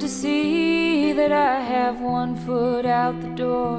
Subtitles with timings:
[0.00, 3.78] to see that I have one foot out the door.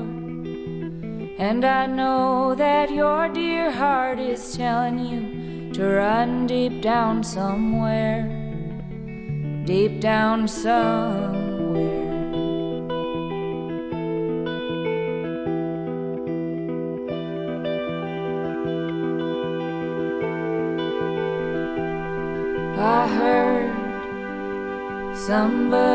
[1.38, 8.24] And I know that your dear heart is telling you to run deep down somewhere,
[9.66, 11.38] deep down somewhere.
[22.80, 25.87] I heard somebody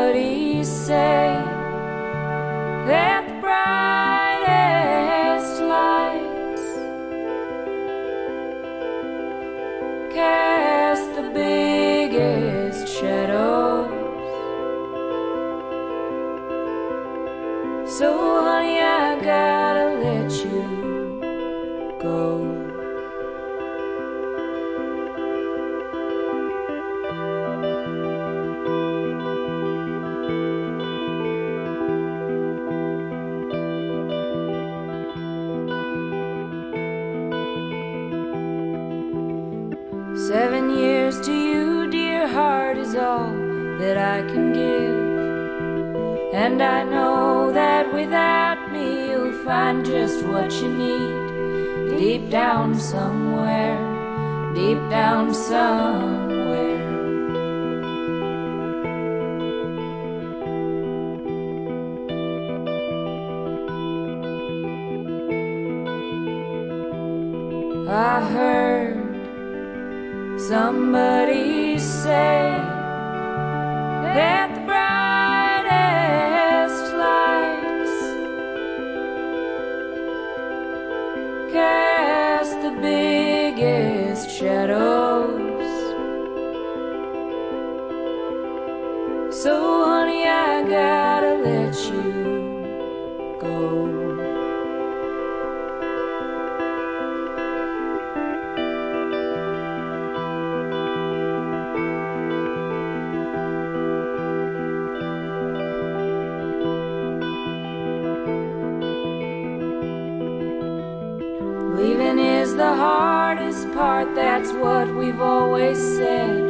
[115.03, 116.41] we've always said.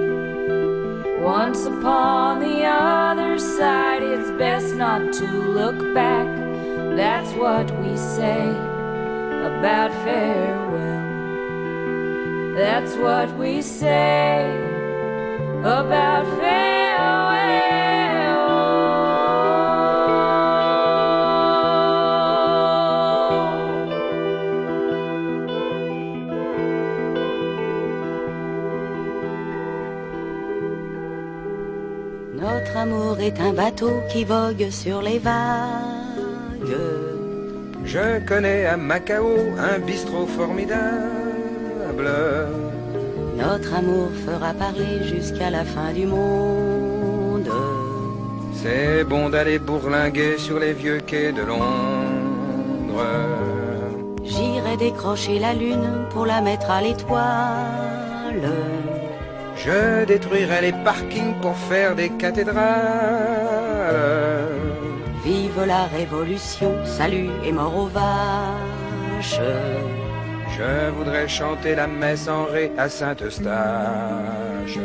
[1.22, 6.28] Once upon the other side, it's best not to look back.
[6.96, 8.50] That's what we say
[9.50, 11.04] about farewell.
[12.56, 14.46] That's what we say
[15.62, 16.73] about farewell.
[33.24, 36.78] Est un bateau qui vogue sur les vagues.
[37.86, 42.10] Je connais à Macao un bistrot formidable.
[43.38, 47.50] Notre amour fera parler jusqu'à la fin du monde.
[48.62, 53.06] C'est bon d'aller bourlinguer sur les vieux quais de Londres.
[54.24, 57.93] J'irai décrocher la lune pour la mettre à l'étoile.
[59.66, 62.64] Je détruirai les parkings pour faire des cathédrales.
[65.24, 69.40] Vive la révolution, salut et mort aux vaches.
[70.58, 74.80] Je voudrais chanter la messe en ré à Saint-Eustache.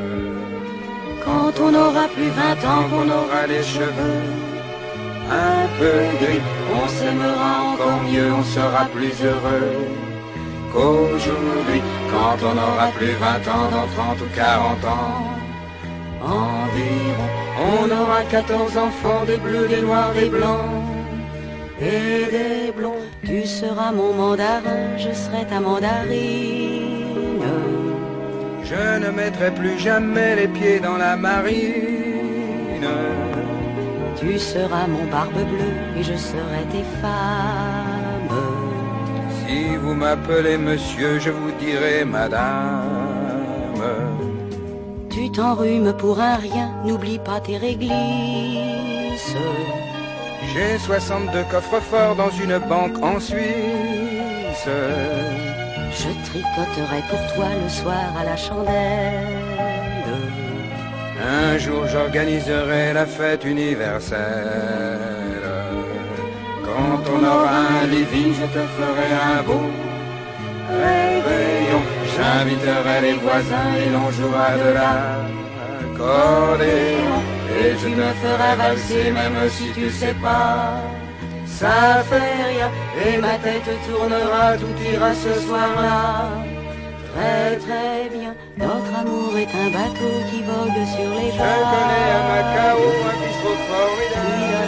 [1.24, 4.22] Quand on aura plus vingt ans, qu'on aura les cheveux
[5.30, 6.40] un peu gris,
[6.72, 9.74] on s'aimera encore mieux, on sera plus heureux
[10.72, 11.82] qu'aujourd'hui.
[12.10, 15.38] Quand on aura plus 20 ans, dans 30 ou 40 ans,
[16.22, 17.28] environ,
[17.60, 20.88] on aura 14 enfants, des bleus, des noirs, des blancs
[21.80, 23.04] et des blonds.
[23.24, 26.98] Tu seras mon mandarin, je serai ta mandarine.
[28.64, 32.86] Je ne mettrai plus jamais les pieds dans la marine.
[34.20, 37.87] Tu seras mon barbe bleue et je serai tes femmes.
[39.48, 43.82] Si vous m'appelez monsieur, je vous dirai madame.
[45.08, 49.34] Tu t'enrhumes pour un rien, n'oublie pas tes réglisses.
[50.52, 54.68] J'ai 62 coffres forts dans une banque en Suisse.
[56.00, 59.28] Je tricoterai pour toi le soir à la chandelle.
[61.26, 65.17] Un jour j'organiserai la fête universelle.
[66.78, 69.66] Quand on aura un living, je te ferai un beau
[70.70, 71.82] réveillon.
[72.12, 74.70] J'inviterai les voisins et l'on jouera de
[75.98, 77.18] l'accordéon.
[77.60, 80.80] Et tu me feras valser même si tu sais pas.
[81.46, 82.70] Ça fait rien
[83.04, 85.98] et ma tête tournera, tout ira ce soir-là.
[87.12, 91.66] Très très bien, notre amour est un bateau qui vogue sur les vagues.
[91.66, 94.67] Je connais à Macao un bistrot formidable.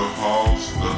[0.00, 0.89] the house.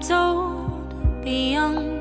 [0.00, 1.97] told be young.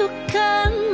[0.00, 0.89] to come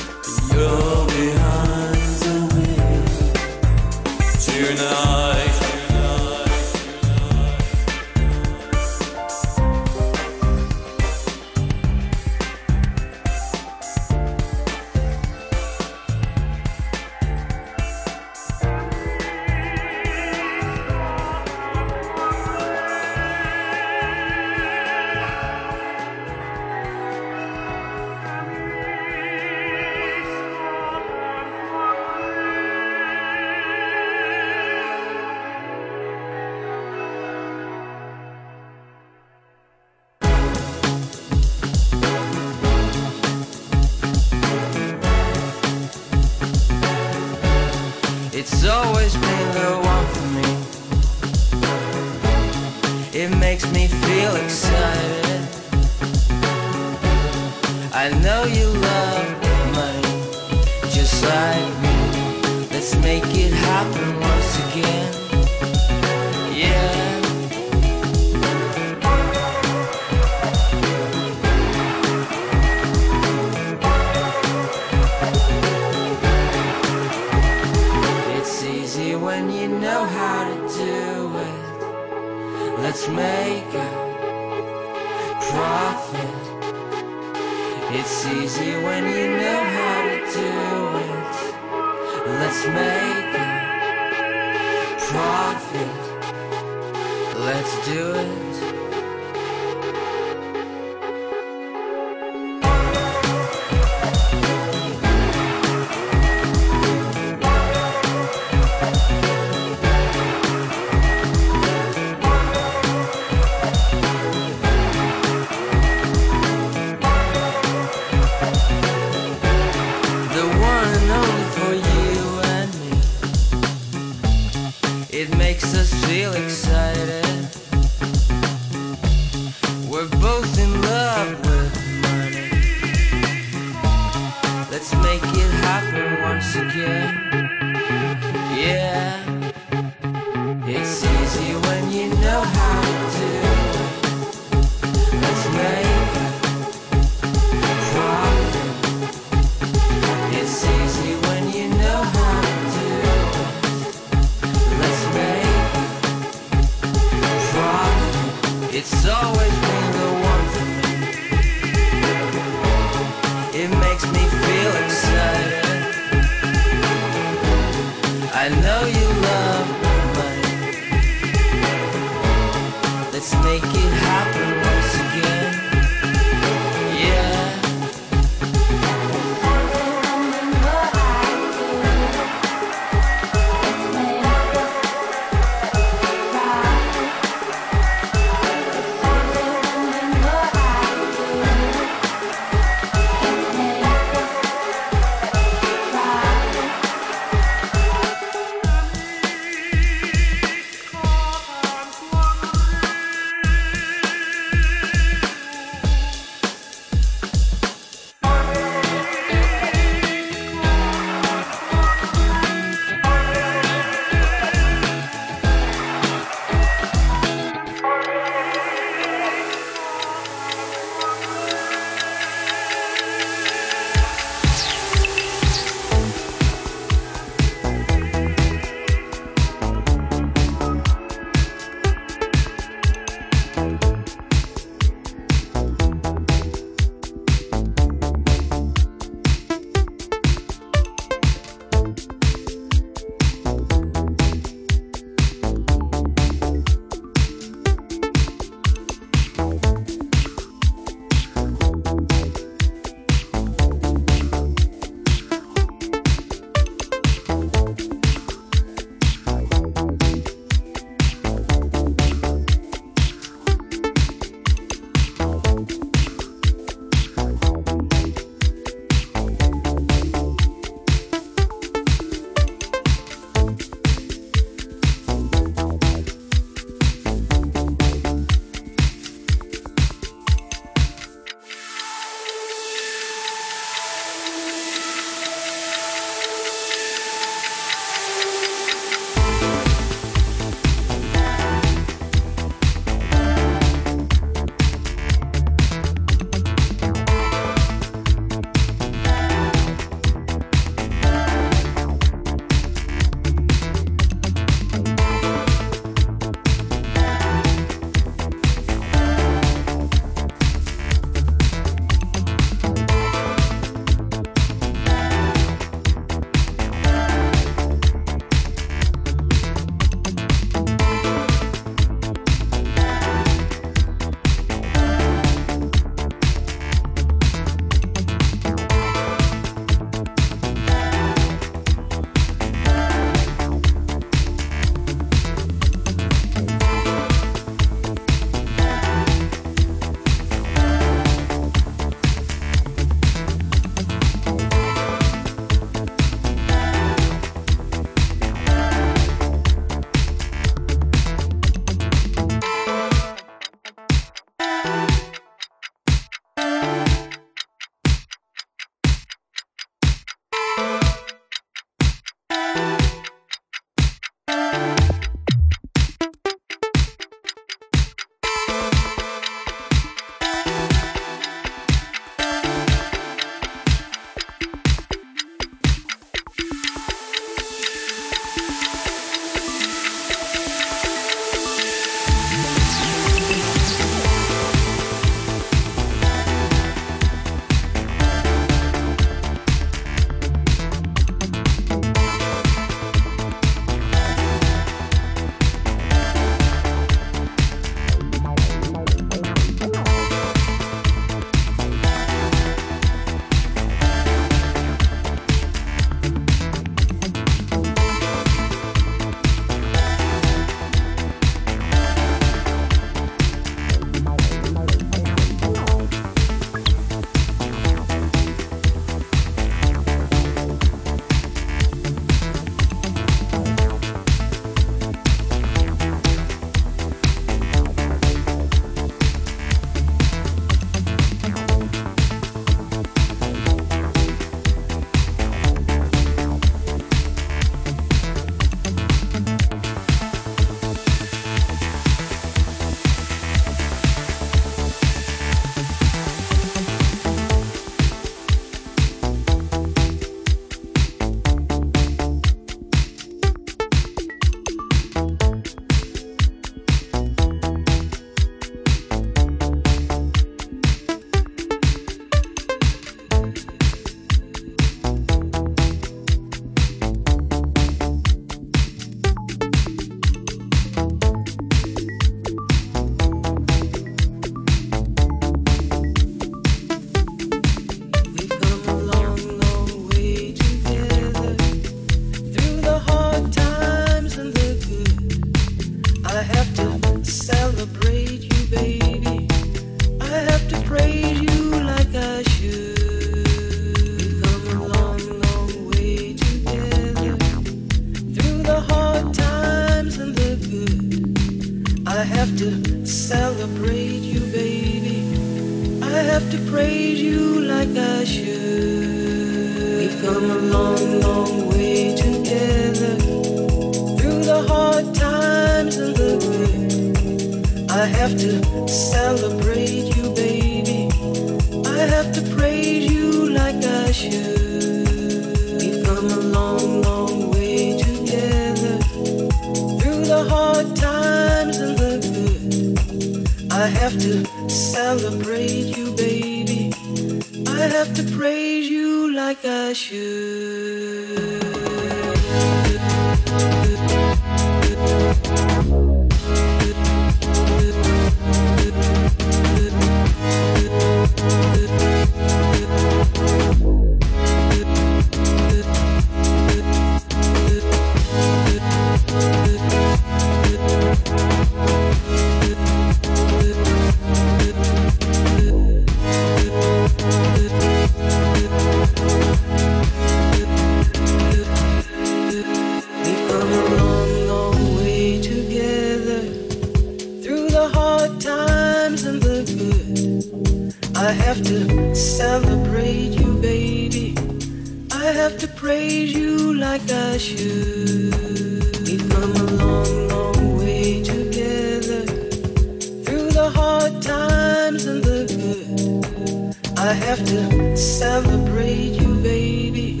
[597.28, 600.00] to celebrate you, baby.